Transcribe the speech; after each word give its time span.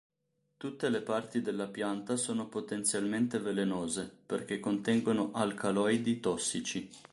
Tutte 0.57 0.89
le 0.89 1.03
parti 1.03 1.43
della 1.43 1.67
pianta 1.67 2.15
sono 2.17 2.47
potenzialmente 2.47 3.37
velenose, 3.37 4.11
perché 4.25 4.59
contengono 4.59 5.29
alcaloidi 5.31 6.19
tossici. 6.19 6.89